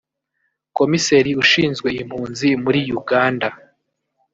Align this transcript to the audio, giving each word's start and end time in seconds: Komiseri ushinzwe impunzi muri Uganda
Komiseri 0.77 1.31
ushinzwe 1.43 1.89
impunzi 2.01 2.47
muri 2.63 2.81
Uganda 2.99 3.47